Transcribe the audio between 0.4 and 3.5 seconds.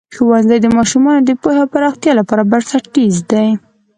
د ماشومانو د پوهې د پراختیا لپاره بنسټیز دی.